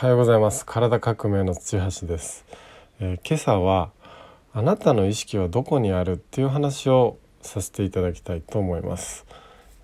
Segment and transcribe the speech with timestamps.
[0.00, 0.64] はようございます。
[0.64, 2.46] 体革命の土橋です、
[3.00, 3.90] えー、今朝は
[4.54, 9.26] あなたの意識はどこにあるっていう話をさせていただきたいと思います、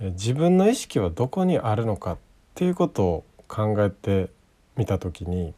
[0.00, 2.18] えー、自分の意識はどこにあるのかっ
[2.54, 4.30] ていうことを考えて
[4.78, 5.52] みた時に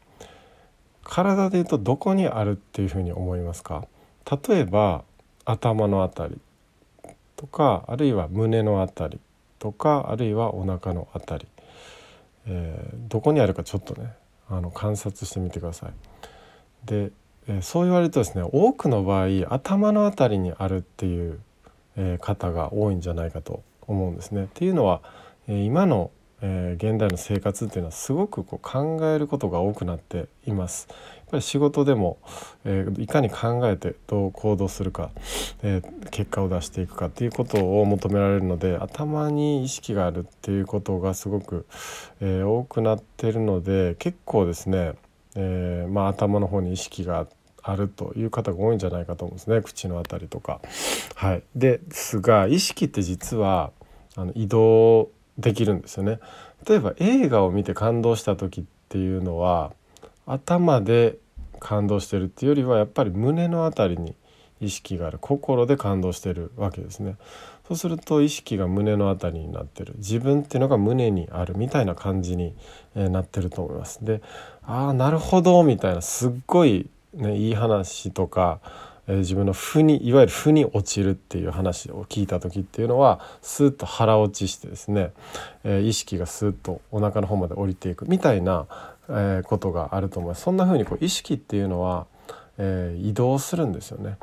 [1.05, 3.87] 体で言うとどこにあるっていうふうに思いますか？
[4.49, 5.05] 例えば
[5.45, 6.41] 頭のあたり
[7.37, 9.21] とかあるいは胸のあたり
[9.61, 11.47] とかあるいはお腹のあたり、
[12.49, 14.13] えー、どこにあるかちょっとね
[14.51, 15.93] あの観察してみてください。
[16.85, 17.13] で、
[17.47, 21.41] えー、そう言われるとですね多くの場合頭の辺りにあるっていう、
[21.97, 24.45] えー、方が多いんじゃないかと思うんですね。
[24.45, 25.03] っていうのは、
[25.49, 26.11] えー、今の
[26.43, 30.89] えー、現代の生活っていうのはすごくこう考えることが多くなっています。
[30.89, 32.19] やっぱり仕事でも、
[32.65, 35.11] えー、いかに考えてどう行動するか、
[35.63, 41.67] えー、結果を出していくかっていうことを求められるので頭に意識があるっていうことがすごく、
[42.21, 44.95] え多くなってるので結構ですね、
[45.37, 47.27] えまあ、頭の方に意識が
[47.63, 50.61] あるという方が多いんじゃないかと思うんですね口の辺りとか。
[51.15, 53.73] はい、ですが意識って実は
[54.17, 56.19] あの移動できるんですよね。
[56.69, 59.73] 例えば映画を見て感動した時っていうのは
[60.27, 61.17] 頭で
[61.59, 64.15] 感動してるっていうよりはやっぱり胸の辺りに
[64.61, 67.17] 意識がある心で感動してるわけですね。
[67.67, 72.55] そうすると意識が胸の辺りになってる自分っていうのが胸にあるみたいな感じに、
[72.97, 74.05] なってると思います。
[74.05, 74.21] で
[74.65, 78.59] ああなるほどみたいなすっごい、ね、いい話とか
[79.11, 85.13] え自分の負にいわゆる負に落ちるっていう話を聞いた時っていうのはスーッと腹落ちしてですね、
[85.65, 88.67] え意識がスーッとお腹の方まで降りていくみたいな、
[89.09, 92.07] えことがあると思いますそんな風にこう意識っていうのは、
[92.59, 94.17] え移動するんですよね。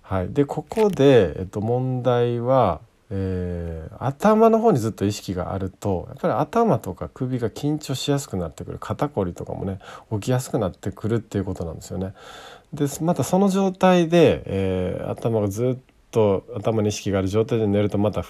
[0.00, 2.80] はい、でここで、えっと、問題は
[3.14, 9.80] えー、頭の方にずっと意識があるとやっぱり頭とか首が緊張しやすくなってくる肩こりとかもね
[10.10, 12.14] 起きやすくなってくるっていうことなんですよね。
[12.72, 18.24] でまたその状態で、えー、頭がずっと頭に意識がある状態で寝るとまた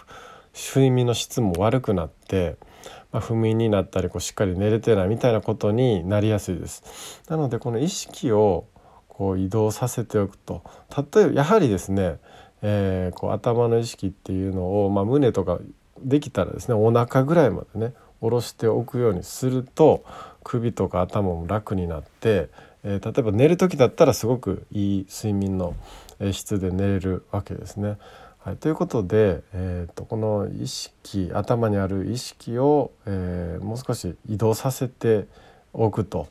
[0.54, 2.56] 睡眠の質も悪くなって、
[3.12, 7.22] まあ、不眠になったりこうしっかり寝れてないみたいなことになりやすいです。
[7.28, 8.66] なのでこの意識を
[9.08, 10.62] こう移動させておくと
[11.14, 12.18] 例えばやはりですね
[12.62, 15.58] えー、こう頭の意識っていうのを、まあ、胸とか
[16.00, 20.04] できたらですねお腹ぐらいまでね下ろしておくようにすると
[20.44, 22.50] 首とか頭も楽になって、
[22.84, 25.74] えー、例えば寝る時だったらすごくいい睡眠の
[26.30, 27.98] 質で寝れるわけですね。
[28.38, 35.26] はい、ということで、えーと、この意識頭にある意識を、えー、もう少し移動させて
[35.72, 36.28] おくと。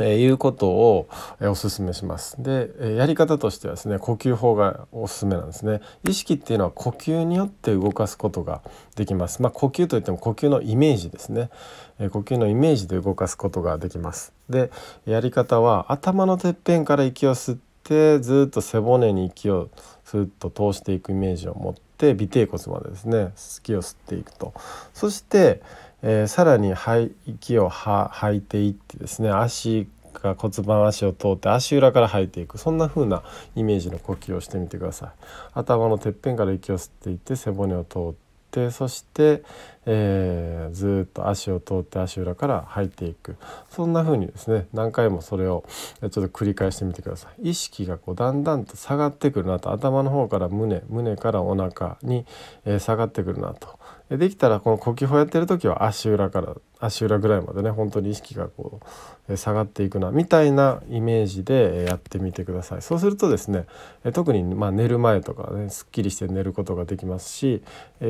[0.00, 1.08] えー、いうことを、
[1.40, 2.42] えー、おすめします。
[2.42, 5.80] で、えー、やり方としてはですね呼吸法がおすすめなんですね。
[6.04, 8.62] 意識っていうのは呼吸によって動かすことが
[8.96, 9.42] できます。
[9.42, 11.50] まあ、呼吸といっても呼吸のイメージですね。
[11.98, 14.32] えー、呼吸のイメージで動かすことができます。
[14.48, 14.70] で
[15.04, 19.68] やり方は頭のてっぺんから息を吸ってずっと背骨に息を
[20.04, 24.54] スッと通していくイメージを持って尾てい骨までですね息を吸っていくと。
[24.94, 25.62] そして
[26.02, 33.22] えー、さらに肺息を吐いていってですね足が骨盤足を通って足裏から吐いていくそんな風な
[33.56, 35.10] イメージの呼吸をしてみてください
[35.54, 38.14] 頭のてっぺんから息を吸っていって背骨を通っ
[38.50, 39.42] てそして、
[39.90, 43.36] えー、ずっと足を通って足裏から吐いていく。
[43.70, 45.64] そんな風にですね何回もそれを
[46.00, 47.50] ちょっと繰り返してみてください。
[47.50, 49.72] 意識がこうだんだんと下がってくるなと。
[49.72, 52.26] 頭の方から胸胸からお腹に、
[52.66, 53.78] え、下がってくるなと。
[54.10, 58.80] できたらこの呼吸法やってる時は足裏から足裏ぐらいまでね本当に意識がこ
[59.28, 62.82] う下がっていくなみたいなイメージでやってみてください。
[62.82, 63.66] そうするとですね
[64.14, 67.62] 特にま寝る前とかねすっきりして寝ることができますし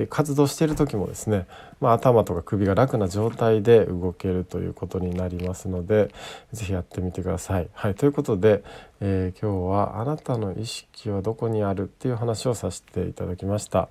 [0.08, 1.48] 活動してる時もですね、
[1.80, 6.12] まあ、頭とか首が楽な状態で動けるということになりますので
[6.52, 7.68] 是非やってみてください。
[7.72, 8.62] はい、ということで、
[9.00, 13.88] えー、今日は「あなたの意識はどこにある?」っていう話をさせていただきました、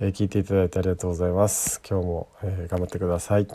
[0.00, 3.46] えー、聞いていただいてありがとうございます今日も、えー、頑張ってください